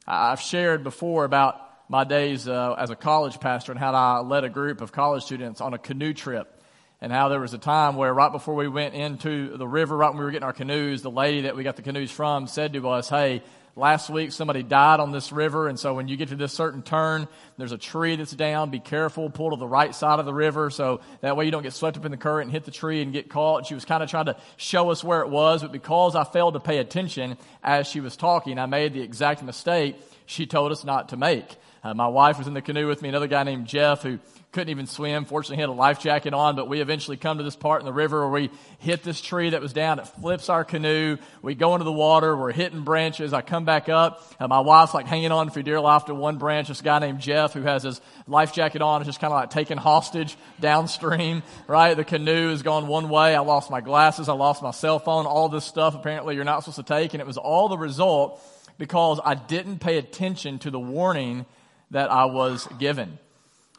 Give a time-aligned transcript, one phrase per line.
[0.07, 4.43] I've shared before about my days uh, as a college pastor and how I led
[4.43, 6.60] a group of college students on a canoe trip
[7.01, 10.09] and how there was a time where right before we went into the river, right
[10.09, 12.73] when we were getting our canoes, the lady that we got the canoes from said
[12.73, 13.41] to us, Hey,
[13.75, 15.67] last week somebody died on this river.
[15.67, 18.69] And so when you get to this certain turn, there's a tree that's down.
[18.69, 19.31] Be careful.
[19.31, 20.69] Pull to the right side of the river.
[20.69, 23.01] So that way you don't get swept up in the current and hit the tree
[23.01, 23.57] and get caught.
[23.59, 25.63] And she was kind of trying to show us where it was.
[25.63, 29.41] But because I failed to pay attention as she was talking, I made the exact
[29.41, 29.95] mistake
[30.27, 31.55] she told us not to make.
[31.83, 34.19] Uh, my wife was in the canoe with me, another guy named Jeff who
[34.51, 35.23] couldn't even swim.
[35.23, 37.85] Fortunately, he had a life jacket on, but we eventually come to this part in
[37.85, 39.97] the river where we hit this tree that was down.
[39.97, 41.17] It flips our canoe.
[41.41, 42.35] We go into the water.
[42.35, 43.31] We're hitting branches.
[43.31, 44.21] I come back up.
[44.41, 46.67] Uh, my wife's like hanging on for dear life to one branch.
[46.67, 49.51] This guy named Jeff who has his life jacket on is just kind of like
[49.51, 51.93] taken hostage downstream, right?
[51.93, 53.33] The canoe has gone one way.
[53.33, 54.27] I lost my glasses.
[54.27, 55.27] I lost my cell phone.
[55.27, 57.13] All this stuff apparently you're not supposed to take.
[57.13, 58.41] And it was all the result
[58.77, 61.45] because I didn't pay attention to the warning
[61.91, 63.17] that I was given.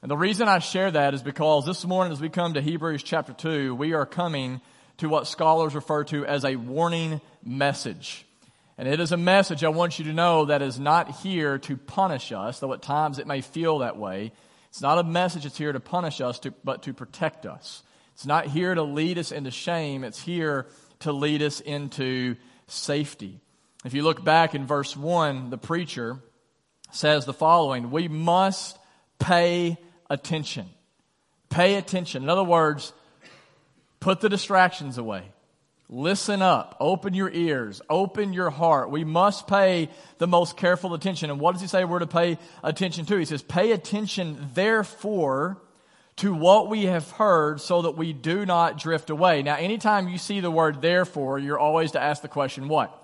[0.03, 3.05] And the reason I share that is because this morning as we come to Hebrews
[3.05, 4.61] chapter 2, we are coming
[4.97, 8.27] to what scholars refer to as a warning message.
[8.77, 11.77] And it is a message I want you to know that is not here to
[11.77, 14.33] punish us, though at times it may feel that way.
[14.70, 17.84] It's not a message that's here to punish us, to, but to protect us.
[18.14, 20.02] It's not here to lead us into shame.
[20.02, 20.67] It's here
[21.01, 22.35] to lead us into
[22.67, 23.39] safety.
[23.85, 26.18] If you look back in verse 1, the preacher
[26.91, 28.77] says the following We must
[29.20, 29.79] pay
[30.12, 30.67] attention.
[31.48, 32.23] Pay attention.
[32.23, 32.92] In other words,
[33.98, 35.24] put the distractions away.
[35.89, 36.77] Listen up.
[36.80, 37.80] Open your ears.
[37.89, 38.90] Open your heart.
[38.90, 41.30] We must pay the most careful attention.
[41.30, 43.17] And what does he say we're to pay attention to?
[43.17, 45.58] He says, Pay attention, therefore,
[46.17, 49.42] to what we have heard so that we do not drift away.
[49.42, 52.98] Now, anytime you see the word therefore, you're always to ask the question, What?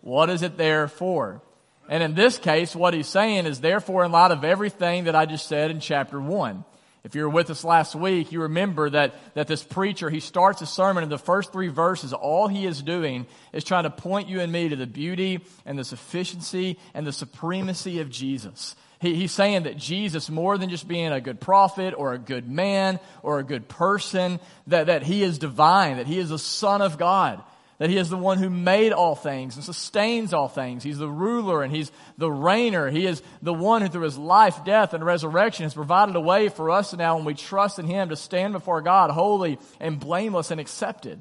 [0.00, 1.42] What is it there for?
[1.88, 5.26] And in this case, what he's saying is, therefore, in light of everything that I
[5.26, 6.64] just said in chapter 1,
[7.04, 10.60] if you were with us last week, you remember that, that this preacher, he starts
[10.60, 12.12] a sermon in the first three verses.
[12.12, 15.78] All he is doing is trying to point you and me to the beauty and
[15.78, 18.74] the sufficiency and the supremacy of Jesus.
[19.00, 22.48] He, he's saying that Jesus, more than just being a good prophet or a good
[22.50, 26.82] man or a good person, that, that he is divine, that he is the Son
[26.82, 27.40] of God
[27.78, 30.82] that he is the one who made all things and sustains all things.
[30.82, 32.90] He's the ruler and he's the reigner.
[32.90, 36.48] He is the one who through his life, death, and resurrection has provided a way
[36.48, 40.50] for us now when we trust in him to stand before God holy and blameless
[40.50, 41.20] and accepted.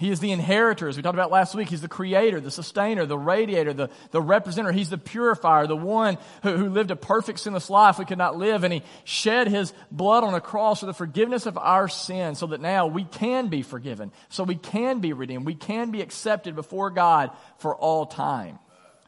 [0.00, 1.68] He is the inheritor, as we talked about last week.
[1.68, 4.74] He's the creator, the sustainer, the radiator, the, the representative.
[4.74, 8.34] He's the purifier, the one who, who lived a perfect sinless life we could not
[8.34, 8.64] live.
[8.64, 12.46] And he shed his blood on a cross for the forgiveness of our sins so
[12.46, 14.10] that now we can be forgiven.
[14.30, 15.44] So we can be redeemed.
[15.44, 18.58] We can be accepted before God for all time.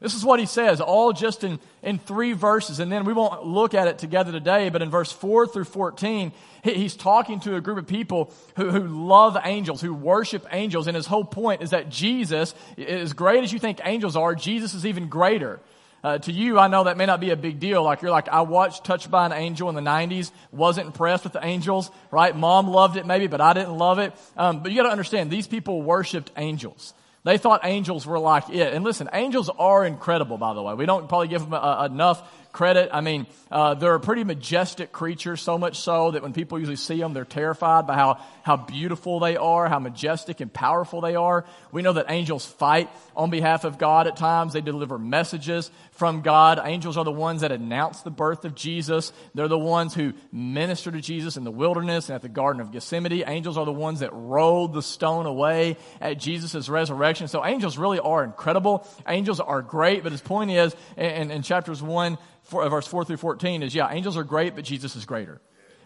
[0.02, 2.80] This is what he says, all just in, in three verses.
[2.80, 6.32] And then we won't look at it together today, but in verse 4 through 14,
[6.64, 10.88] he, he's talking to a group of people who, who love angels, who worship angels.
[10.88, 14.74] And his whole point is that Jesus, as great as you think angels are, Jesus
[14.74, 15.60] is even greater.
[16.02, 17.84] Uh, to you, I know that may not be a big deal.
[17.84, 21.32] Like you're like, I watched Touched by an Angel in the 90s, wasn't impressed with
[21.32, 22.36] the angels, right?
[22.36, 24.12] Mom loved it maybe, but I didn't love it.
[24.36, 26.92] Um, but you got to understand, these people worshiped angels.
[27.24, 28.74] They thought angels were like it.
[28.74, 30.74] And listen, angels are incredible, by the way.
[30.74, 32.90] We don't probably give them uh, enough credit.
[32.92, 36.76] I mean, uh, they're a pretty majestic creature, so much so that when people usually
[36.76, 41.16] see them, they're terrified by how, how beautiful they are, how majestic and powerful they
[41.16, 41.44] are.
[41.72, 44.52] We know that angels fight on behalf of God at times.
[44.52, 46.60] They deliver messages from God.
[46.62, 49.12] Angels are the ones that announce the birth of Jesus.
[49.34, 52.70] They're the ones who minister to Jesus in the wilderness and at the Garden of
[52.70, 53.24] Gethsemane.
[53.26, 57.28] Angels are the ones that rolled the stone away at Jesus' resurrection.
[57.28, 58.86] So angels really are incredible.
[59.06, 63.04] Angels are great, but his point is, in, in chapters 1, four, uh, verse 4
[63.04, 65.40] through 14 is, yeah, angels are great, but Jesus is greater.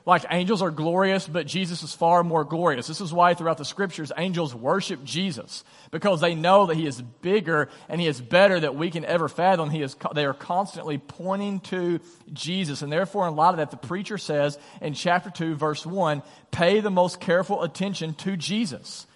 [0.06, 2.86] like angels are glorious, but Jesus is far more glorious.
[2.86, 7.02] This is why throughout the scriptures, angels worship Jesus because they know that he is
[7.02, 9.68] bigger and he is better that we can ever fathom.
[9.68, 11.98] He is, they are constantly pointing to
[12.32, 12.82] Jesus.
[12.82, 16.22] And therefore, in a lot of that, the preacher says in chapter 2, verse 1,
[16.52, 19.08] pay the most careful attention to Jesus.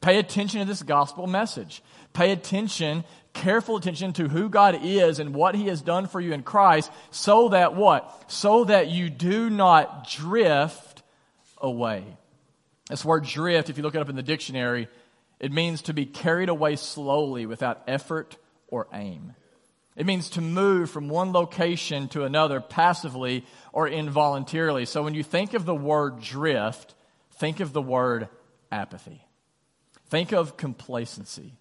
[0.00, 1.82] Pay attention to this gospel message.
[2.12, 3.04] Pay attention
[3.38, 6.90] careful attention to who God is and what He has done for you in Christ
[7.10, 8.24] so that what?
[8.30, 11.02] So that you do not drift
[11.58, 12.04] away.
[12.90, 14.88] This word drift, if you look it up in the dictionary,
[15.38, 18.36] it means to be carried away slowly without effort
[18.66, 19.34] or aim.
[19.94, 24.84] It means to move from one location to another passively or involuntarily.
[24.84, 26.94] So when you think of the word drift,
[27.34, 28.28] think of the word
[28.70, 29.27] apathy.
[30.08, 31.54] Think of complacency.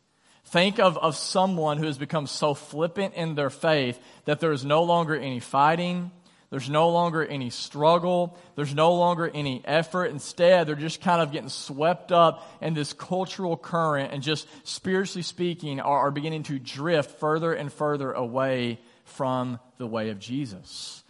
[0.45, 4.63] Think of, of someone who has become so flippant in their faith that there is
[4.63, 6.11] no longer any fighting,
[6.49, 10.05] there's no longer any struggle, there's no longer any effort.
[10.05, 15.23] Instead, they're just kind of getting swept up in this cultural current and just spiritually
[15.23, 21.03] speaking are, are beginning to drift further and further away from the way of Jesus.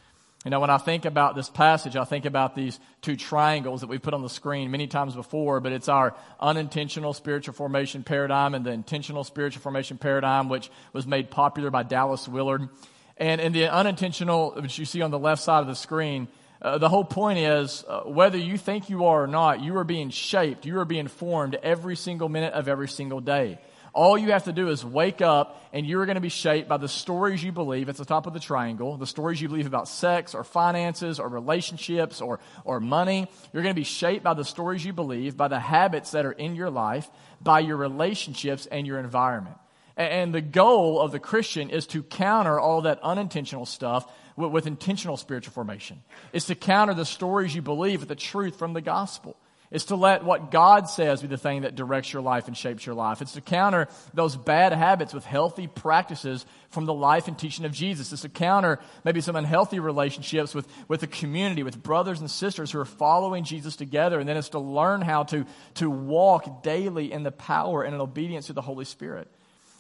[0.48, 3.88] You know, when I think about this passage, I think about these two triangles that
[3.88, 8.56] we put on the screen many times before, but it's our unintentional spiritual formation paradigm
[8.56, 12.70] and the intentional spiritual formation paradigm, which was made popular by Dallas Willard.
[13.18, 16.30] And in the unintentional, which you see on the left side of the screen,
[16.62, 19.84] uh, the whole point is uh, whether you think you are or not, you are
[19.84, 23.60] being shaped, you are being formed every single minute of every single day.
[23.98, 26.78] All you have to do is wake up and you're going to be shaped by
[26.78, 27.90] the stories you believe.
[27.90, 28.96] It's the top of the triangle.
[28.96, 33.28] The stories you believe about sex or finances or relationships or, or money.
[33.52, 36.32] You're going to be shaped by the stories you believe, by the habits that are
[36.32, 37.10] in your life,
[37.42, 39.58] by your relationships and your environment.
[39.96, 44.68] And the goal of the Christian is to counter all that unintentional stuff with, with
[44.68, 46.04] intentional spiritual formation.
[46.34, 49.38] It's to counter the stories you believe with the truth from the gospel.
[49.70, 52.86] It's to let what God says be the thing that directs your life and shapes
[52.86, 53.22] your life.
[53.22, 57.74] It's to counter those bad habits with healthy practices from the life and teaching of
[57.74, 58.14] Jesus.
[58.14, 62.72] It's to counter maybe some unhealthy relationships with, with the community, with brothers and sisters
[62.72, 64.20] who are following Jesus together.
[64.20, 68.00] And then it's to learn how to, to walk daily in the power and in
[68.00, 69.28] obedience to the Holy Spirit.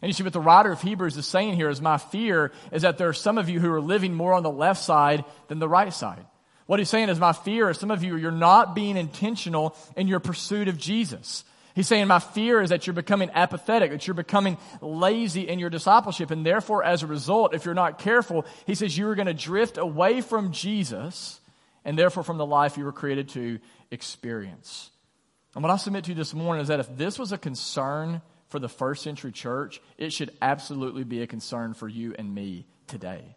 [0.01, 2.81] And you see what the writer of Hebrews is saying here is my fear is
[2.81, 5.59] that there are some of you who are living more on the left side than
[5.59, 6.25] the right side.
[6.67, 10.07] What he's saying is, my fear is some of you, you're not being intentional in
[10.07, 11.43] your pursuit of Jesus.
[11.73, 15.69] He's saying, my fear is that you're becoming apathetic, that you're becoming lazy in your
[15.69, 16.31] discipleship.
[16.31, 19.33] And therefore, as a result, if you're not careful, he says you are going to
[19.33, 21.39] drift away from Jesus
[21.85, 23.59] and therefore from the life you were created to
[23.91, 24.89] experience.
[25.53, 28.21] And what I submit to you this morning is that if this was a concern
[28.49, 32.65] for the first century church, it should absolutely be a concern for you and me
[32.87, 33.35] today.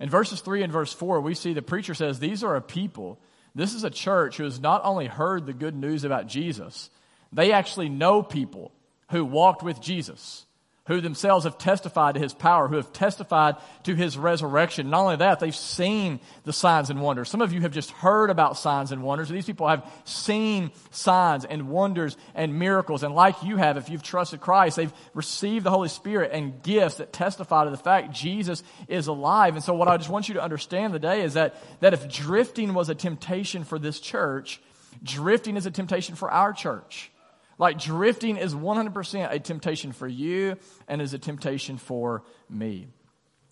[0.00, 3.20] In verses 3 and verse 4, we see the preacher says, These are a people.
[3.54, 6.88] This is a church who has not only heard the good news about Jesus,
[7.32, 8.72] they actually know people
[9.10, 10.46] who walked with Jesus
[10.90, 13.54] who themselves have testified to his power, who have testified
[13.84, 14.90] to his resurrection.
[14.90, 17.28] Not only that, they've seen the signs and wonders.
[17.28, 19.28] Some of you have just heard about signs and wonders.
[19.28, 23.04] These people have seen signs and wonders and miracles.
[23.04, 26.96] And like you have, if you've trusted Christ, they've received the Holy Spirit and gifts
[26.96, 29.54] that testify to the fact Jesus is alive.
[29.54, 32.74] And so what I just want you to understand today is that, that if drifting
[32.74, 34.60] was a temptation for this church,
[35.04, 37.12] drifting is a temptation for our church.
[37.60, 40.56] Like drifting is 100% a temptation for you
[40.88, 42.88] and is a temptation for me.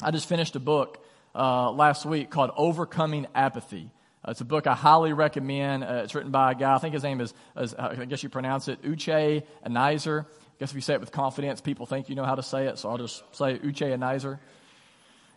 [0.02, 3.90] I just finished a book uh, last week called Overcoming Apathy.
[4.24, 5.84] Uh, it's a book I highly recommend.
[5.84, 8.22] Uh, it's written by a guy, I think his name is, is uh, I guess
[8.22, 10.24] you pronounce it, Uche Anizor.
[10.24, 10.26] I
[10.58, 12.78] guess if you say it with confidence, people think you know how to say it,
[12.78, 14.38] so I'll just say Uche Anizor.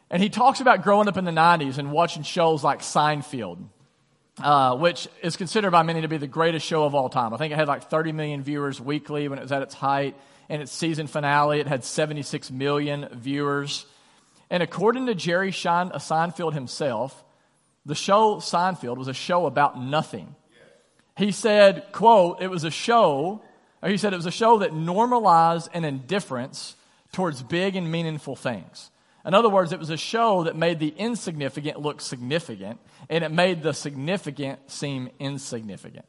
[0.09, 3.65] And he talks about growing up in the 90s and watching shows like Seinfeld
[4.43, 7.33] uh, which is considered by many to be the greatest show of all time.
[7.33, 10.15] I think it had like 30 million viewers weekly when it was at its height.
[10.49, 13.85] And its season finale, it had 76 million viewers.
[14.49, 17.23] And according to Jerry Schein, uh, Seinfeld himself,
[17.85, 20.35] the show Seinfeld was a show about nothing.
[21.17, 23.41] He said, quote, it was a show,
[23.81, 26.75] or he said it was a show that normalized an indifference
[27.13, 28.91] towards big and meaningful things.
[29.25, 33.31] In other words, it was a show that made the insignificant look significant, and it
[33.31, 36.05] made the significant seem insignificant.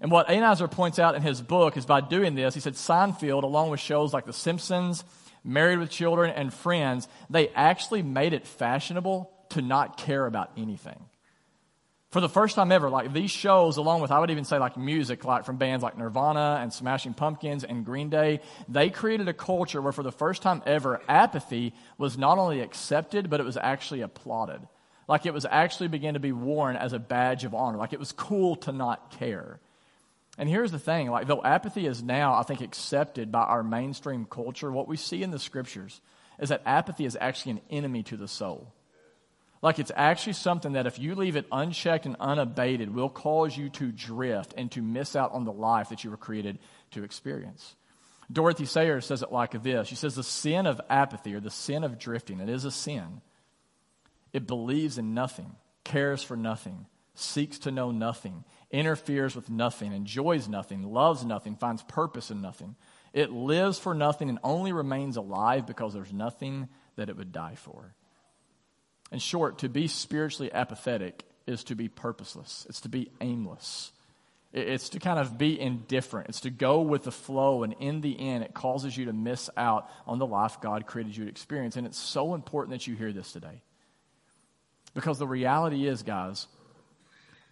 [0.00, 3.42] And what Anizor points out in his book is by doing this, he said Seinfeld,
[3.42, 5.04] along with shows like The Simpsons,
[5.42, 11.04] Married with Children, and Friends, they actually made it fashionable to not care about anything
[12.14, 14.76] for the first time ever, like these shows, along with, I would even say, like
[14.76, 19.32] music, like from bands like Nirvana and Smashing Pumpkins and Green Day, they created a
[19.32, 23.56] culture where for the first time ever, apathy was not only accepted, but it was
[23.56, 24.60] actually applauded.
[25.08, 27.78] Like it was actually began to be worn as a badge of honor.
[27.78, 29.58] Like it was cool to not care.
[30.38, 34.24] And here's the thing like, though apathy is now, I think, accepted by our mainstream
[34.24, 36.00] culture, what we see in the scriptures
[36.38, 38.72] is that apathy is actually an enemy to the soul.
[39.64, 43.70] Like it's actually something that if you leave it unchecked and unabated, will cause you
[43.70, 46.58] to drift and to miss out on the life that you were created
[46.90, 47.74] to experience.
[48.30, 51.82] Dorothy Sayers says it like this She says, The sin of apathy or the sin
[51.82, 53.22] of drifting, it is a sin.
[54.34, 60.46] It believes in nothing, cares for nothing, seeks to know nothing, interferes with nothing, enjoys
[60.46, 62.76] nothing, loves nothing, finds purpose in nothing.
[63.14, 67.54] It lives for nothing and only remains alive because there's nothing that it would die
[67.54, 67.94] for.
[69.14, 73.92] In short, to be spiritually apathetic is to be purposeless, it's to be aimless.
[74.52, 76.28] It's to kind of be indifferent.
[76.28, 79.50] It's to go with the flow, and in the end, it causes you to miss
[79.56, 81.76] out on the life God created you to experience.
[81.76, 83.62] And it's so important that you hear this today.
[84.94, 86.48] Because the reality is, guys,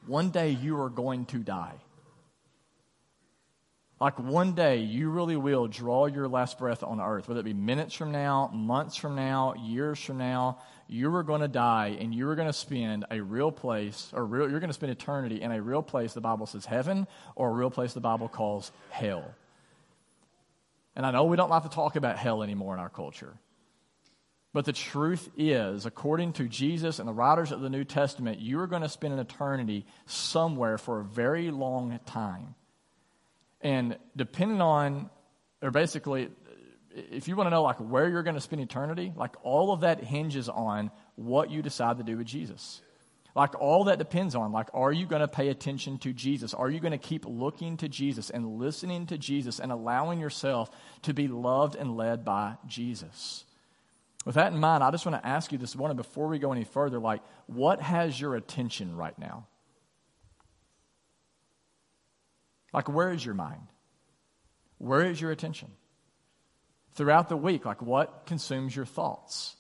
[0.07, 1.75] one day you are going to die.
[4.03, 7.53] Like one day you really will draw your last breath on earth, whether it be
[7.53, 12.13] minutes from now, months from now, years from now, you are going to die and
[12.13, 15.41] you are going to spend a real place, or real, you're going to spend eternity
[15.41, 17.07] in a real place the Bible says heaven,
[17.37, 19.37] or a real place the Bible calls hell.
[20.97, 23.35] And I know we don't like to talk about hell anymore in our culture.
[24.53, 28.59] But the truth is, according to Jesus and the writers of the New Testament, you
[28.59, 32.57] are going to spend an eternity somewhere for a very long time.
[33.63, 35.11] And depending on,
[35.63, 36.29] or basically,
[36.91, 39.81] if you want to know like where you're going to spend eternity, like all of
[39.81, 42.83] that hinges on what you decide to do with Jesus.
[43.35, 46.53] Like all that depends on, like, are you going to pay attention to Jesus?
[46.53, 50.71] Are you going to keep looking to Jesus and listening to Jesus and allowing yourself
[51.03, 53.45] to be loved and led by Jesus?
[54.27, 56.53] With that in mind, I just want to ask you this morning before we go
[56.53, 59.47] any further like, what has your attention right now?
[62.73, 63.67] Like, where is your mind?
[64.79, 65.71] Where is your attention?
[66.95, 69.57] Throughout the week, like, what consumes your thoughts?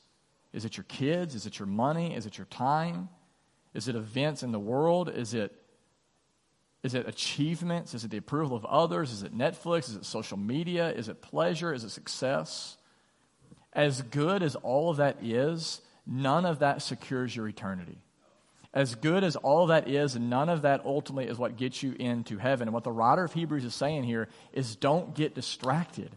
[0.52, 1.34] Is it your kids?
[1.34, 2.14] Is it your money?
[2.14, 3.08] Is it your time?
[3.74, 5.08] Is it events in the world?
[5.08, 5.54] Is it
[6.82, 7.94] is it achievements?
[7.94, 9.12] Is it the approval of others?
[9.12, 9.88] Is it Netflix?
[9.88, 10.90] Is it social media?
[10.90, 11.72] Is it pleasure?
[11.72, 12.76] Is it success?
[13.72, 17.98] As good as all of that is, none of that secures your eternity.
[18.74, 22.38] As good as all that is, none of that ultimately is what gets you into
[22.38, 22.68] heaven.
[22.68, 26.10] And what the writer of Hebrews is saying here is don't get distracted.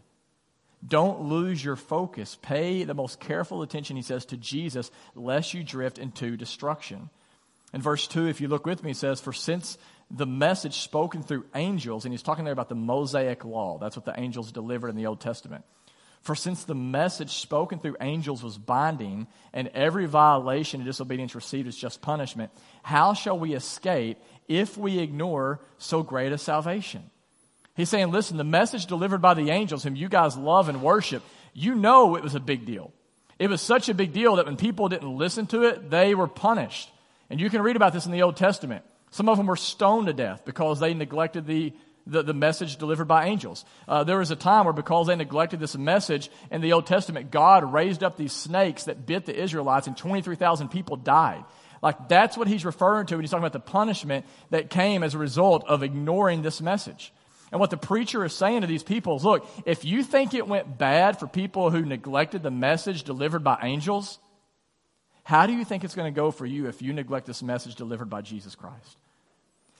[0.86, 2.38] Don't lose your focus.
[2.40, 7.10] Pay the most careful attention, he says, to Jesus, lest you drift into destruction.
[7.74, 9.76] In verse 2, if you look with me, it says, For since
[10.10, 14.04] the message spoken through angels, and he's talking there about the Mosaic law, that's what
[14.04, 15.64] the angels delivered in the Old Testament.
[16.26, 21.68] For since the message spoken through angels was binding, and every violation and disobedience received
[21.68, 22.50] is just punishment,
[22.82, 24.18] how shall we escape
[24.48, 27.08] if we ignore so great a salvation?
[27.76, 31.22] He's saying, listen, the message delivered by the angels, whom you guys love and worship,
[31.54, 32.92] you know it was a big deal.
[33.38, 36.26] It was such a big deal that when people didn't listen to it, they were
[36.26, 36.90] punished.
[37.30, 38.84] And you can read about this in the Old Testament.
[39.12, 41.72] Some of them were stoned to death because they neglected the
[42.06, 43.64] the, the message delivered by angels.
[43.88, 47.30] Uh, there was a time where because they neglected this message in the Old Testament,
[47.30, 51.44] God raised up these snakes that bit the Israelites and 23,000 people died.
[51.82, 55.14] Like that's what he's referring to when he's talking about the punishment that came as
[55.14, 57.12] a result of ignoring this message.
[57.52, 60.48] And what the preacher is saying to these people is look, if you think it
[60.48, 64.18] went bad for people who neglected the message delivered by angels,
[65.22, 67.74] how do you think it's going to go for you if you neglect this message
[67.74, 68.98] delivered by Jesus Christ?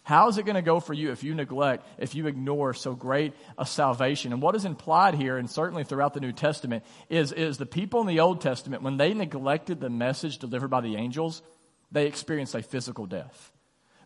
[0.06, 2.94] How is it going to go for you if you neglect, if you ignore so
[2.94, 4.32] great a salvation?
[4.32, 8.02] And what is implied here, and certainly throughout the New Testament, is, is the people
[8.02, 11.42] in the Old Testament, when they neglected the message delivered by the angels,
[11.90, 13.50] they experienced a physical death.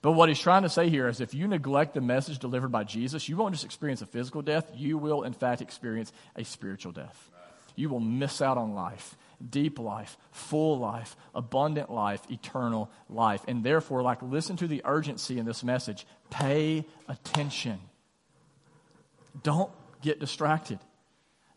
[0.00, 2.84] But what he's trying to say here is if you neglect the message delivered by
[2.84, 6.92] Jesus, you won't just experience a physical death, you will, in fact, experience a spiritual
[6.92, 7.28] death.
[7.76, 13.42] You will miss out on life deep life, full life, abundant life, eternal life.
[13.48, 16.06] And therefore, like, listen to the urgency in this message.
[16.30, 17.78] Pay attention.
[19.42, 19.70] Don't
[20.02, 20.78] get distracted.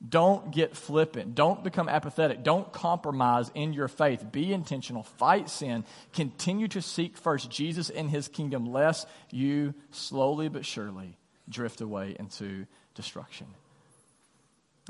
[0.08, 1.34] Don't get flippant.
[1.34, 2.44] Don't become apathetic.
[2.44, 4.32] Don't compromise in your faith.
[4.32, 5.04] Be intentional.
[5.04, 5.86] Fight sin.
[6.12, 12.16] Continue to seek first Jesus and his kingdom, lest you slowly but surely drift away
[12.20, 13.48] into destruction.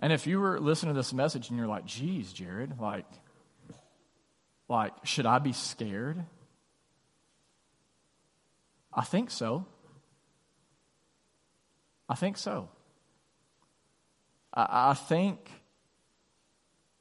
[0.02, 3.06] And if you were listening to this message and you're like, geez, Jared, like,
[4.68, 6.24] like, should I be scared?
[8.94, 9.66] I think so.
[12.10, 12.70] I think so.
[14.54, 15.50] I, I think,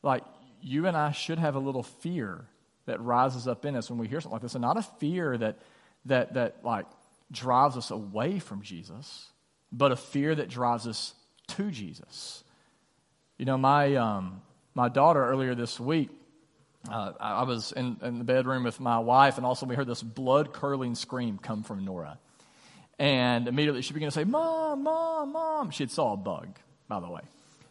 [0.03, 0.25] like,
[0.61, 2.47] you and I should have a little fear
[2.87, 5.37] that rises up in us when we hear something like this, and not a fear
[5.37, 5.59] that,
[6.07, 6.87] that, that like
[7.31, 9.29] drives us away from Jesus,
[9.71, 11.15] but a fear that drives us
[11.49, 12.45] to Jesus.
[13.43, 14.41] You know, my, um,
[14.73, 16.11] my daughter earlier this week,
[16.89, 20.01] uh, I was in, in the bedroom with my wife, and also we heard this
[20.01, 22.21] blood curdling scream come from Nora.
[23.01, 25.71] And immediately she began to say, Mom, Mom, Mom.
[25.73, 26.57] She had saw a bug,
[26.87, 27.23] by the way.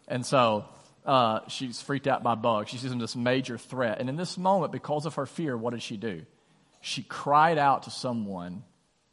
[0.09, 0.65] And so
[1.05, 2.69] uh, she's freaked out by bugs.
[2.69, 4.01] She sees them this major threat.
[4.01, 6.23] And in this moment, because of her fear, what did she do?
[6.81, 8.63] She cried out to someone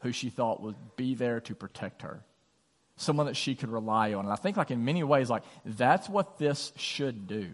[0.01, 2.25] who she thought would be there to protect her,
[2.99, 4.25] someone that she could rely on.
[4.25, 7.49] And I think, like in many ways, like that's what this should do.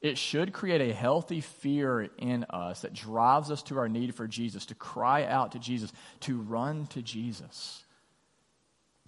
[0.00, 4.26] It should create a healthy fear in us that drives us to our need for
[4.26, 7.84] Jesus, to cry out to Jesus, to run to Jesus.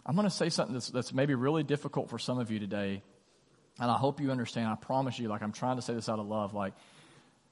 [0.06, 3.02] I'm going to say something that's, that's maybe really difficult for some of you today,
[3.80, 4.68] and I hope you understand.
[4.68, 6.54] I promise you, like I'm trying to say this out of love.
[6.54, 6.74] Like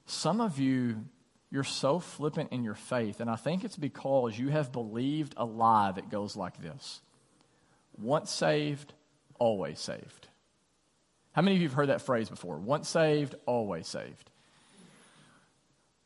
[0.05, 1.03] some of you,
[1.51, 5.43] you're so flippant in your faith, and I think it's because you have believed a
[5.43, 7.01] lie that goes like this
[7.99, 8.93] once saved,
[9.39, 10.27] always saved.
[11.33, 12.57] How many of you have heard that phrase before?
[12.57, 14.29] Once saved, always saved.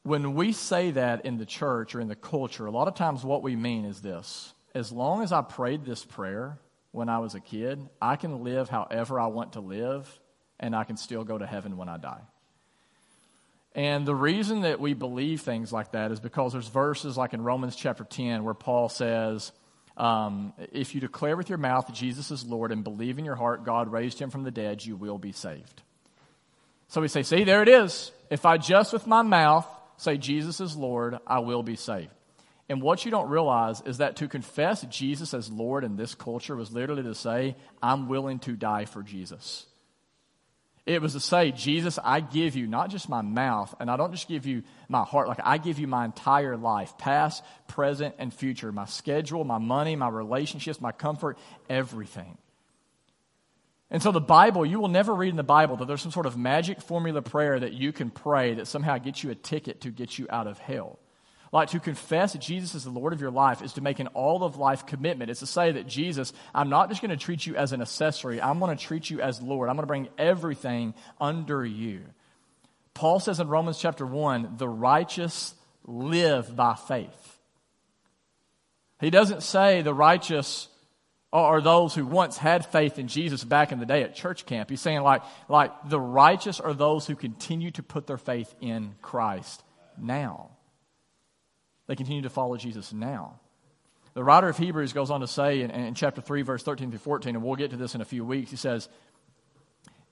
[0.04, 3.26] When we say that in the church or in the culture, a lot of times
[3.26, 6.60] what we mean is this as long as I prayed this prayer
[6.92, 10.20] when I was a kid, I can live however I want to live,
[10.60, 12.22] and I can still go to heaven when I die.
[13.76, 17.44] And the reason that we believe things like that is because there's verses like in
[17.44, 19.52] Romans chapter 10 where Paul says,
[19.98, 23.66] um, if you declare with your mouth Jesus is Lord and believe in your heart
[23.66, 25.82] God raised him from the dead, you will be saved.
[26.88, 28.12] So we say, see, there it is.
[28.30, 32.12] If I just with my mouth say Jesus is Lord, I will be saved.
[32.70, 36.56] And what you don't realize is that to confess Jesus as Lord in this culture
[36.56, 39.66] was literally to say, I'm willing to die for Jesus.
[40.88, 44.14] It was to say, Jesus, I give you not just my mouth, and I don't
[44.14, 48.34] just give you my heart, like I give you my entire life, past, present, and
[48.34, 51.38] future, my schedule, my money, my relationships, my comfort,
[51.70, 52.38] everything.
[53.92, 56.26] And so the Bible, you will never read in the Bible that there's some sort
[56.26, 59.90] of magic formula prayer that you can pray that somehow gets you a ticket to
[59.90, 61.00] get you out of hell.
[61.52, 64.08] Like to confess that Jesus is the Lord of your life is to make an
[64.08, 65.32] all of life commitment.
[65.32, 68.42] It's to say that Jesus, I'm not just going to treat you as an accessory.
[68.42, 69.70] I'm going to treat you as Lord.
[69.70, 72.02] I'm going to bring everything under you.
[72.94, 75.54] Paul says in Romans chapter 1, the righteous
[75.86, 77.40] live by faith.
[79.00, 80.68] He doesn't say the righteous
[81.32, 84.70] are those who once had faith in Jesus back in the day at church camp.
[84.70, 88.96] He's saying like, like the righteous are those who continue to put their faith in
[89.02, 89.64] Christ
[89.98, 90.57] now.
[91.88, 93.40] They continue to follow Jesus now.
[94.14, 97.00] The writer of Hebrews goes on to say in, in chapter 3, verse 13 through
[97.00, 98.90] 14, and we'll get to this in a few weeks, he says,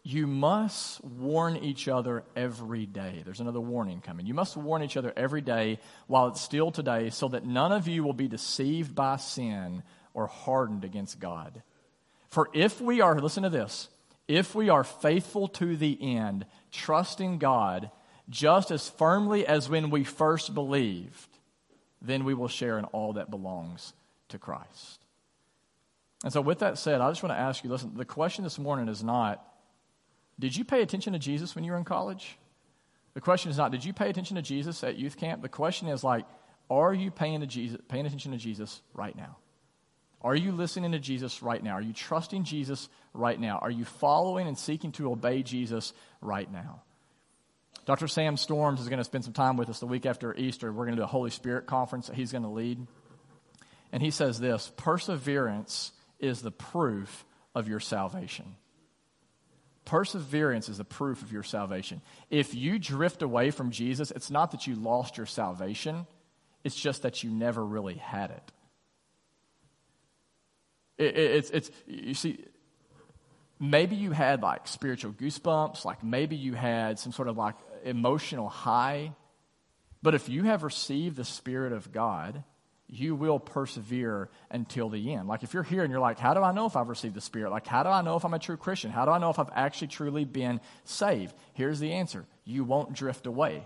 [0.04, 3.24] You must warn each other every day.
[3.26, 4.26] There's another warning coming.
[4.26, 7.88] You must warn each other every day while it's still today, so that none of
[7.88, 9.84] you will be deceived by sin
[10.14, 11.64] or hardened against God.
[12.30, 13.90] For if we are, listen to this,
[14.28, 17.90] if we are faithful to the end, trusting God
[18.30, 21.35] just as firmly as when we first believed,
[22.02, 23.94] then we will share in all that belongs
[24.30, 25.00] to Christ.
[26.24, 28.58] And so, with that said, I just want to ask you listen, the question this
[28.58, 29.46] morning is not,
[30.40, 32.38] did you pay attention to Jesus when you were in college?
[33.14, 35.42] The question is not, did you pay attention to Jesus at youth camp?
[35.42, 36.26] The question is like,
[36.70, 39.38] are you paying, to Jesus, paying attention to Jesus right now?
[40.22, 41.74] Are you listening to Jesus right now?
[41.74, 43.60] Are you trusting Jesus right now?
[43.60, 46.82] Are you following and seeking to obey Jesus right now?
[47.86, 48.08] Dr.
[48.08, 50.72] Sam Storms is going to spend some time with us the week after Easter.
[50.72, 52.86] We're going to do a Holy Spirit conference that he's going to lead.
[53.92, 58.56] And he says this perseverance is the proof of your salvation.
[59.86, 62.02] Perseverance is the proof of your salvation.
[62.32, 66.08] If you drift away from Jesus, it's not that you lost your salvation,
[66.64, 68.52] it's just that you never really had it.
[70.98, 72.44] it, it it's, it's, you see,
[73.60, 78.50] maybe you had like spiritual goosebumps, like maybe you had some sort of like emotional
[78.50, 79.14] high.
[80.02, 82.44] But if you have received the Spirit of God,
[82.88, 85.28] you will persevere until the end.
[85.28, 87.22] Like if you're here and you're like, how do I know if I've received the
[87.22, 87.52] Spirit?
[87.52, 88.92] Like, how do I know if I'm a true Christian?
[88.92, 91.34] How do I know if I've actually truly been saved?
[91.54, 93.64] Here's the answer you won't drift away.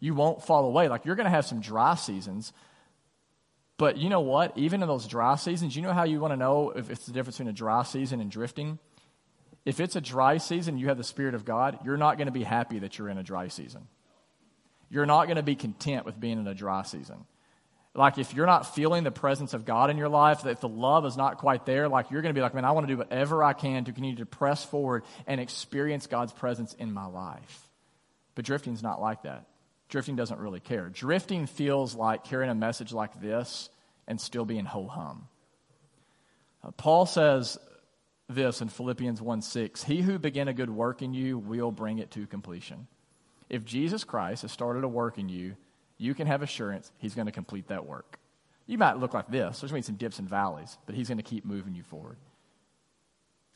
[0.00, 0.88] You won't fall away.
[0.88, 2.52] Like you're going to have some dry seasons.
[3.78, 4.56] But you know what?
[4.58, 7.12] Even in those dry seasons, you know how you want to know if it's the
[7.12, 8.78] difference between a dry season and drifting?
[9.64, 12.32] If it's a dry season, you have the Spirit of God, you're not going to
[12.32, 13.86] be happy that you're in a dry season.
[14.90, 17.24] You're not going to be content with being in a dry season.
[17.94, 21.04] Like if you're not feeling the presence of God in your life, if the love
[21.04, 22.96] is not quite there, like you're going to be like, man, I want to do
[22.96, 27.68] whatever I can to continue to press forward and experience God's presence in my life.
[28.34, 29.46] But drifting's not like that.
[29.90, 30.88] drifting doesn't really care.
[30.88, 33.68] Drifting feels like carrying a message like this
[34.08, 35.28] and still being ho hum.
[36.64, 37.58] Uh, Paul says
[38.28, 41.98] this in Philippians 1 6 He who began a good work in you will bring
[41.98, 42.86] it to completion.
[43.48, 45.56] If Jesus Christ has started a work in you,
[45.98, 48.18] you can have assurance he's going to complete that work.
[48.66, 49.60] You might look like this.
[49.60, 51.82] There's going to be some dips and valleys, but he's going to keep moving you
[51.82, 52.16] forward.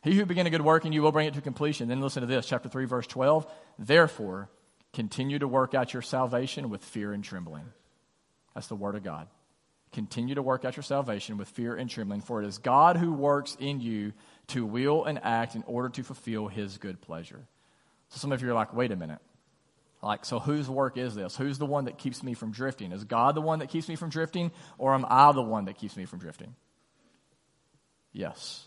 [0.03, 1.89] He who began a good work in you will bring it to completion.
[1.89, 3.47] Then listen to this, chapter 3, verse 12.
[3.79, 4.51] Therefore,
[4.93, 7.65] continue to work out your salvation with fear and trembling.
[8.55, 9.29] That's the word of God.
[9.97, 13.15] Continue to work out your salvation with fear and trembling, for it is God who
[13.15, 14.13] works in you
[14.49, 17.47] to will and act in order to fulfill his good pleasure.
[18.11, 19.21] So some of you are like, wait a minute.
[20.03, 21.35] Like, so whose work is this?
[21.35, 22.93] Who's the one that keeps me from drifting?
[22.93, 25.79] Is God the one that keeps me from drifting, or am I the one that
[25.79, 26.55] keeps me from drifting?
[28.13, 28.67] Yes.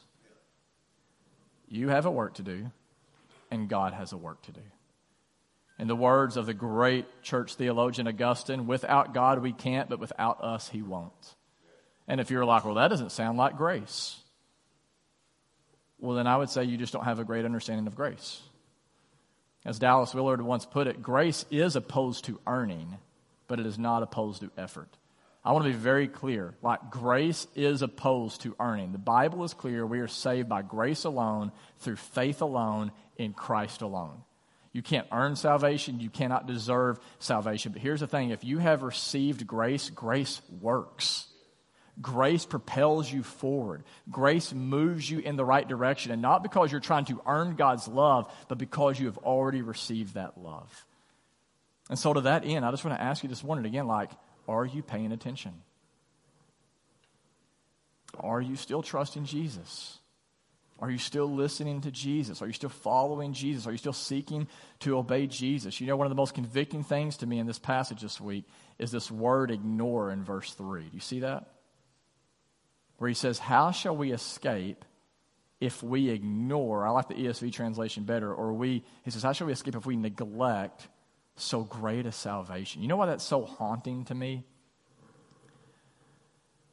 [1.67, 2.71] You have a work to do,
[3.51, 4.61] and God has a work to do.
[5.79, 10.43] In the words of the great church theologian Augustine, without God we can't, but without
[10.43, 11.35] us he won't.
[12.07, 14.17] And if you're like, well, that doesn't sound like grace,
[15.99, 18.41] well, then I would say you just don't have a great understanding of grace.
[19.65, 22.97] As Dallas Willard once put it, grace is opposed to earning,
[23.47, 24.89] but it is not opposed to effort.
[25.43, 26.55] I want to be very clear.
[26.61, 28.91] Like, grace is opposed to earning.
[28.91, 29.85] The Bible is clear.
[29.85, 34.23] We are saved by grace alone, through faith alone, in Christ alone.
[34.71, 35.99] You can't earn salvation.
[35.99, 37.71] You cannot deserve salvation.
[37.71, 41.25] But here's the thing if you have received grace, grace works.
[42.01, 43.83] Grace propels you forward.
[44.09, 46.11] Grace moves you in the right direction.
[46.13, 50.13] And not because you're trying to earn God's love, but because you have already received
[50.13, 50.85] that love.
[51.89, 54.11] And so, to that end, I just want to ask you this morning again like,
[54.47, 55.53] are you paying attention?
[58.19, 59.98] Are you still trusting Jesus?
[60.81, 62.41] Are you still listening to Jesus?
[62.41, 63.67] Are you still following Jesus?
[63.67, 64.47] Are you still seeking
[64.79, 65.81] to obey Jesus?
[65.81, 68.45] You know, one of the most convicting things to me in this passage this week
[68.77, 70.83] is this word ignore in verse 3.
[70.83, 71.47] Do you see that?
[72.97, 74.85] Where he says, How shall we escape
[75.59, 76.87] if we ignore?
[76.87, 78.33] I like the ESV translation better.
[78.33, 80.87] Or we, he says, How shall we escape if we neglect
[81.35, 82.81] so great a salvation?
[82.81, 84.45] You know why that's so haunting to me?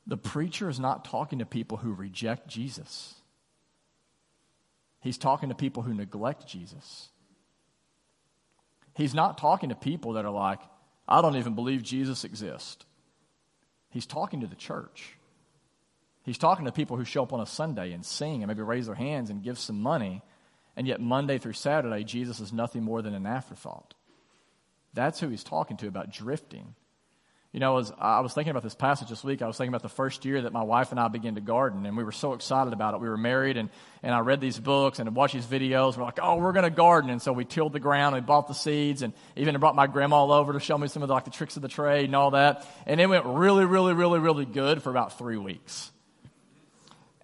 [0.06, 3.16] The preacher is not talking to people who reject Jesus.
[5.06, 7.10] He's talking to people who neglect Jesus.
[8.96, 10.58] He's not talking to people that are like,
[11.06, 12.84] I don't even believe Jesus exists.
[13.88, 15.16] He's talking to the church.
[16.24, 18.86] He's talking to people who show up on a Sunday and sing and maybe raise
[18.86, 20.22] their hands and give some money,
[20.74, 23.94] and yet Monday through Saturday, Jesus is nothing more than an afterthought.
[24.92, 26.74] That's who he's talking to about drifting.
[27.56, 29.80] You know, as I was thinking about this passage this week, I was thinking about
[29.80, 32.34] the first year that my wife and I began to garden, and we were so
[32.34, 33.00] excited about it.
[33.00, 33.70] We were married, and,
[34.02, 35.96] and I read these books and watched these videos.
[35.96, 37.08] We're like, oh, we're going to garden.
[37.08, 40.26] And so we tilled the ground, we bought the seeds, and even brought my grandma
[40.38, 42.32] over to show me some of the, like, the tricks of the trade and all
[42.32, 42.68] that.
[42.84, 45.90] And it went really, really, really, really good for about three weeks.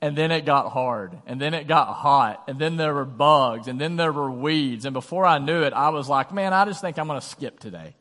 [0.01, 3.69] And then it got hard, and then it got hot, and then there were bugs,
[3.69, 4.87] and then there were weeds.
[4.87, 7.27] And before I knew it, I was like, man, I just think I'm going to
[7.27, 7.97] skip today.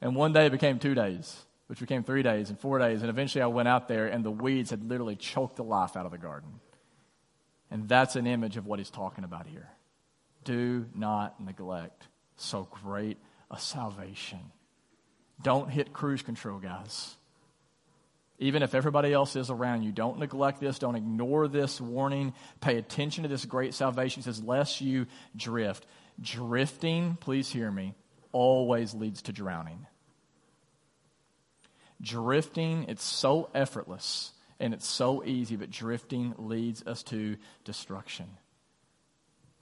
[0.00, 3.02] And one day became two days, which became three days and four days.
[3.02, 6.06] And eventually I went out there and the weeds had literally choked the life out
[6.06, 6.60] of the garden.
[7.70, 9.68] And that's an image of what he's talking about here.
[10.44, 12.06] Do not neglect
[12.36, 13.18] so great
[13.50, 14.40] a salvation.
[15.42, 17.14] Don't hit cruise control, guys.
[18.38, 20.78] Even if everybody else is around you, don't neglect this.
[20.78, 22.32] Don't ignore this warning.
[22.60, 24.20] Pay attention to this great salvation.
[24.20, 25.06] It says, lest you
[25.36, 25.84] drift.
[26.20, 27.94] Drifting, please hear me,
[28.32, 29.86] always leads to drowning.
[32.00, 38.26] Drifting, it's so effortless and it's so easy, but drifting leads us to destruction.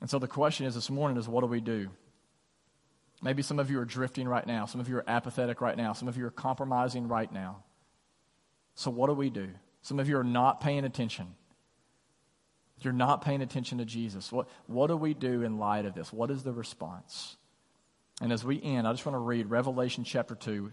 [0.00, 1.90] And so the question is this morning is what do we do?
[3.22, 4.66] Maybe some of you are drifting right now.
[4.66, 5.94] Some of you are apathetic right now.
[5.94, 7.62] Some of you are compromising right now.
[8.74, 9.48] So what do we do?
[9.82, 11.34] Some of you are not paying attention.
[12.80, 14.30] You're not paying attention to Jesus.
[14.30, 16.12] What, what do we do in light of this?
[16.12, 17.36] What is the response?
[18.20, 20.72] And as we end, I just want to read Revelation chapter 2.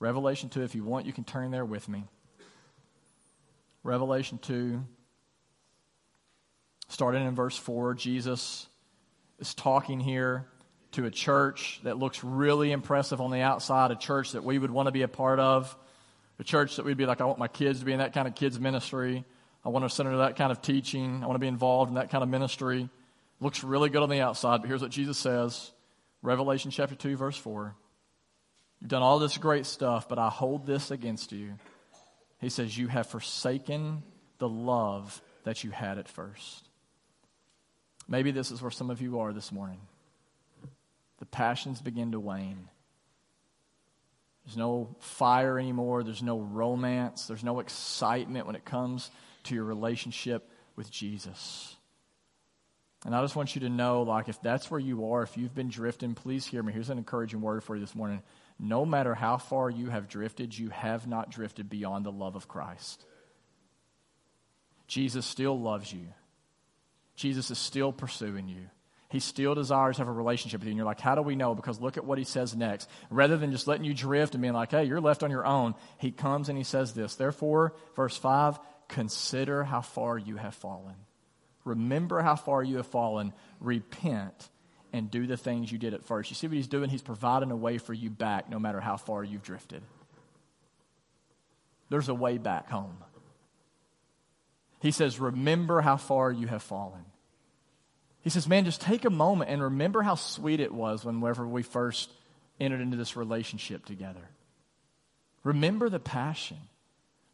[0.00, 2.04] Revelation 2, if you want, you can turn there with me.
[3.84, 4.82] Revelation 2,
[6.88, 8.66] starting in verse 4, Jesus
[9.38, 10.46] is talking here
[10.92, 14.70] to a church that looks really impressive on the outside, a church that we would
[14.70, 15.76] want to be a part of,
[16.38, 18.26] a church that we'd be like, I want my kids to be in that kind
[18.26, 19.24] of kids' ministry.
[19.64, 21.22] I want to to that kind of teaching.
[21.22, 22.88] I want to be involved in that kind of ministry.
[23.40, 25.72] Looks really good on the outside, but here's what Jesus says
[26.24, 27.76] Revelation chapter 2, verse 4.
[28.80, 31.52] You've done all this great stuff, but I hold this against you.
[32.40, 34.02] He says, You have forsaken
[34.38, 36.66] the love that you had at first.
[38.08, 39.80] Maybe this is where some of you are this morning.
[41.18, 42.70] The passions begin to wane.
[44.46, 46.02] There's no fire anymore.
[46.04, 47.26] There's no romance.
[47.26, 49.10] There's no excitement when it comes
[49.44, 51.73] to your relationship with Jesus.
[53.04, 55.54] And I just want you to know, like, if that's where you are, if you've
[55.54, 56.72] been drifting, please hear me.
[56.72, 58.22] Here's an encouraging word for you this morning.
[58.58, 62.48] No matter how far you have drifted, you have not drifted beyond the love of
[62.48, 63.04] Christ.
[64.86, 66.06] Jesus still loves you.
[67.14, 68.70] Jesus is still pursuing you.
[69.10, 70.72] He still desires to have a relationship with you.
[70.72, 71.54] And you're like, how do we know?
[71.54, 72.88] Because look at what he says next.
[73.10, 75.74] Rather than just letting you drift and being like, hey, you're left on your own,
[75.98, 77.14] he comes and he says this.
[77.14, 80.96] Therefore, verse 5, consider how far you have fallen.
[81.64, 83.32] Remember how far you have fallen.
[83.60, 84.48] Repent
[84.92, 86.30] and do the things you did at first.
[86.30, 86.90] You see what he's doing?
[86.90, 89.82] He's providing a way for you back no matter how far you've drifted.
[91.88, 92.96] There's a way back home.
[94.80, 97.04] He says, Remember how far you have fallen.
[98.20, 101.62] He says, Man, just take a moment and remember how sweet it was whenever we
[101.62, 102.10] first
[102.60, 104.28] entered into this relationship together.
[105.42, 106.58] Remember the passion.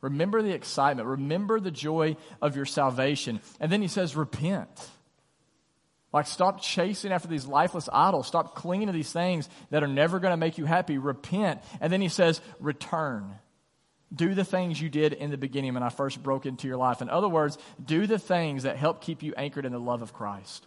[0.00, 1.08] Remember the excitement.
[1.08, 3.40] Remember the joy of your salvation.
[3.60, 4.68] And then he says, repent.
[6.12, 8.26] Like, stop chasing after these lifeless idols.
[8.26, 10.98] Stop clinging to these things that are never going to make you happy.
[10.98, 11.60] Repent.
[11.80, 13.34] And then he says, return.
[14.12, 17.00] Do the things you did in the beginning when I first broke into your life.
[17.00, 20.12] In other words, do the things that help keep you anchored in the love of
[20.12, 20.66] Christ.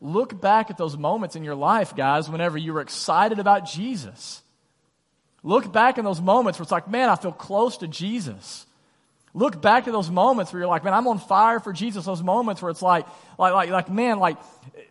[0.00, 4.42] Look back at those moments in your life, guys, whenever you were excited about Jesus.
[5.42, 8.66] Look back in those moments where it's like, man, I feel close to Jesus.
[9.36, 12.04] Look back to those moments where you're like, man, I'm on fire for Jesus.
[12.04, 13.04] Those moments where it's like,
[13.36, 14.38] like, like, like, man, like,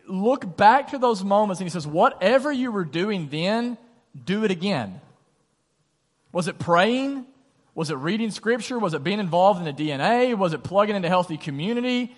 [0.06, 3.78] look back to those moments and he says, whatever you were doing then,
[4.22, 5.00] do it again.
[6.30, 7.24] Was it praying?
[7.74, 8.78] Was it reading scripture?
[8.78, 10.36] Was it being involved in the DNA?
[10.36, 12.14] Was it plugging into healthy community?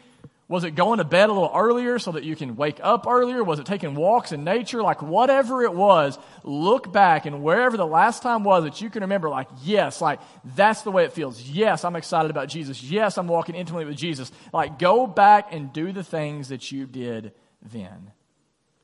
[0.48, 3.42] Was it going to bed a little earlier so that you can wake up earlier?
[3.42, 4.80] Was it taking walks in nature?
[4.80, 9.02] Like whatever it was, look back and wherever the last time was that you can
[9.02, 11.42] remember, like, yes, like that's the way it feels.
[11.42, 12.80] Yes, I'm excited about Jesus.
[12.80, 14.30] Yes, I'm walking intimately with Jesus.
[14.52, 18.12] Like go back and do the things that you did then,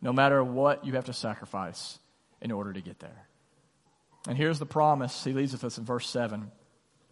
[0.01, 2.01] no matter what you have to sacrifice
[2.41, 3.29] in order to get there.
[4.27, 6.51] And here's the promise he leaves with us in verse 7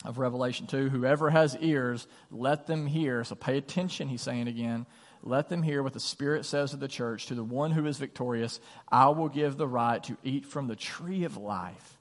[0.04, 3.22] of Revelation 2 whoever has ears, let them hear.
[3.24, 4.86] So pay attention, he's saying again.
[5.22, 7.26] Let them hear what the Spirit says to the church.
[7.26, 8.58] To the one who is victorious,
[8.90, 11.98] I will give the right to eat from the tree of life,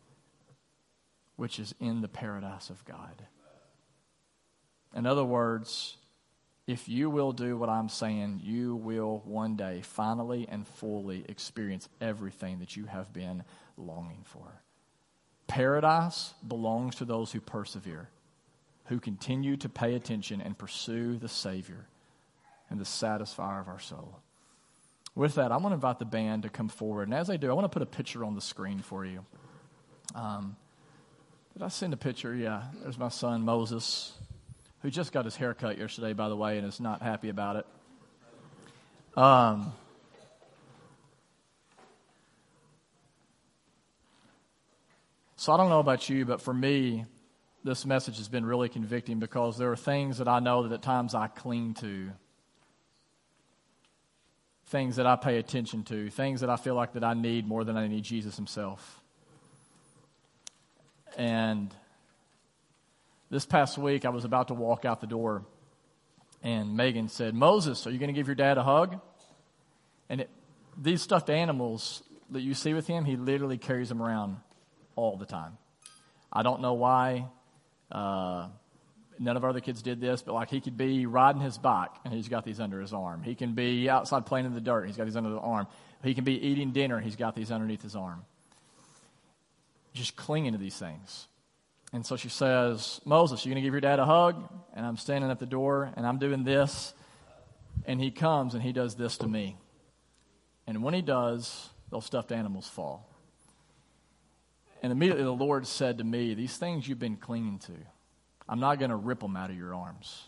[1.35, 3.25] which is in the paradise of God.
[4.95, 5.97] In other words,
[6.65, 11.89] if you will do what I'm saying, you will one day finally and fully experience
[11.99, 13.43] everything that you have been
[13.75, 14.61] longing for.
[15.49, 18.07] Paradise belongs to those who persevere,
[18.85, 21.87] who continue to pay attention and pursue the Savior
[22.69, 24.19] and the satisfier of our soul.
[25.15, 27.07] With that, I want to invite the band to come forward.
[27.07, 29.25] And as they do, I want to put a picture on the screen for you.
[30.13, 30.55] Um,
[31.53, 32.35] did I send a picture?
[32.35, 34.13] Yeah, there's my son, Moses,
[34.83, 37.55] who just got his hair cut yesterday, by the way, and is not happy about
[37.55, 37.65] it.
[39.19, 39.73] Um,
[45.39, 47.05] So I don't know about you, but for me,
[47.63, 50.81] this message has been really convicting because there are things that I know that at
[50.81, 52.09] times I cling to.
[54.65, 57.63] Things that I pay attention to, things that I feel like that I need more
[57.63, 58.99] than I need Jesus himself.
[61.15, 61.73] And
[63.29, 65.45] this past week I was about to walk out the door
[66.43, 68.99] and Megan said, "Moses, are you going to give your dad a hug?"
[70.09, 70.29] And it,
[70.77, 74.35] these stuffed animals that you see with him, he literally carries them around
[74.99, 75.57] all the time.
[76.31, 77.25] I don't know why.
[77.91, 78.49] Uh,
[79.17, 81.91] none of our other kids did this, but like he could be riding his bike
[82.05, 83.23] and he's got these under his arm.
[83.23, 85.67] He can be outside playing in the dirt, he's got these under the arm.
[86.03, 88.23] He can be eating dinner, he's got these underneath his arm.
[89.93, 91.27] Just clinging to these things.
[91.91, 94.47] And so she says, Moses, you're going to give your dad a hug?
[94.75, 96.93] And I'm standing at the door and I'm doing this.
[97.85, 99.57] And he comes and he does this to me.
[100.67, 103.08] And when he does, those stuffed animals fall.
[104.81, 107.73] And immediately the Lord said to me, These things you've been clinging to,
[108.47, 110.23] I'm not going to rip them out of your arms.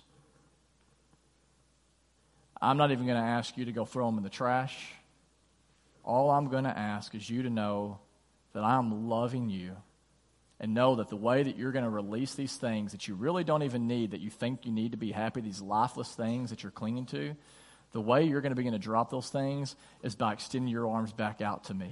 [2.61, 4.77] I'm not even going to ask you to go throw them in the trash.
[6.03, 7.99] All I'm going to ask is you to know
[8.53, 9.75] that I'm loving you
[10.59, 13.43] and know that the way that you're going to release these things that you really
[13.43, 16.61] don't even need, that you think you need to be happy, these lifeless things that
[16.61, 17.35] you're clinging to,
[17.93, 21.11] the way you're going to begin to drop those things is by extending your arms
[21.13, 21.91] back out to me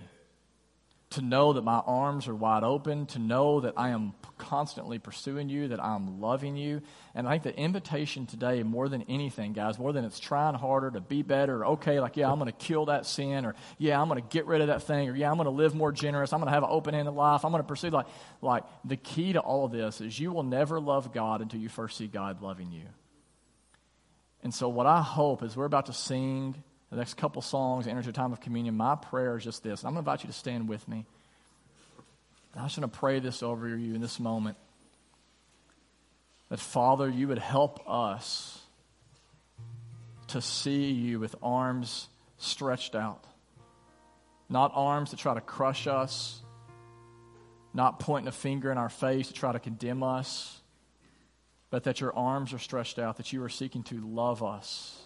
[1.11, 5.49] to know that my arms are wide open, to know that I am constantly pursuing
[5.49, 6.81] you, that I'm loving you.
[7.15, 10.91] And I think the invitation today, more than anything, guys, more than it's trying harder
[10.91, 14.07] to be better, okay, like, yeah, I'm going to kill that sin, or yeah, I'm
[14.07, 16.31] going to get rid of that thing, or yeah, I'm going to live more generous,
[16.31, 18.07] I'm going to have an open handed life, I'm going to pursue, like,
[18.41, 21.69] like, the key to all of this is you will never love God until you
[21.69, 22.85] first see God loving you.
[24.43, 27.99] And so, what I hope is we're about to sing the next couple songs, enter
[27.99, 29.83] into a time of communion, my prayer is just this.
[29.83, 31.05] I'm going to invite you to stand with me.
[32.55, 34.57] I'm just going to pray this over you in this moment.
[36.49, 38.59] That, Father, you would help us
[40.29, 43.23] to see you with arms stretched out.
[44.49, 46.41] Not arms to try to crush us,
[47.71, 50.59] not pointing a finger in our face to try to condemn us,
[51.69, 54.98] but that your arms are stretched out, that you are seeking to love us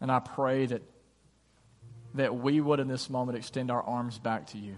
[0.00, 0.82] And I pray that,
[2.14, 4.76] that we would, in this moment, extend our arms back to you.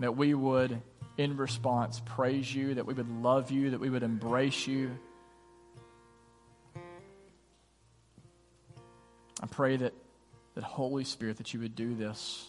[0.00, 0.80] That we would,
[1.18, 4.96] in response, praise you, that we would love you, that we would embrace you.
[9.42, 9.92] I pray that,
[10.54, 12.48] that Holy Spirit, that you would do this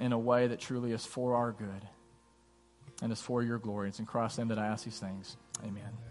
[0.00, 1.88] in a way that truly is for our good
[3.02, 3.88] and is for your glory.
[3.88, 5.36] It's in Christ's name that I ask these things.
[5.64, 6.05] Amen.